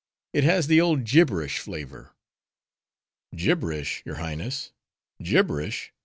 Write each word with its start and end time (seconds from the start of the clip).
"It 0.33 0.43
has 0.45 0.65
the 0.65 0.81
old 0.81 1.03
gibberish 1.03 1.59
flavor." 1.59 2.15
"Gibberish, 3.35 4.01
your 4.03 4.15
Highness? 4.15 4.71
Gibberish? 5.21 5.93